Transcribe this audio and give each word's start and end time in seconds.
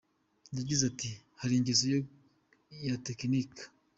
Yagize 0.57 0.83
ati 0.91 1.09
“Hari 1.39 1.53
ingeso 1.55 1.83
yo 1.93 1.99
gutekinika. 2.93 3.63